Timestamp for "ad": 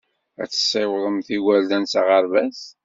0.41-0.49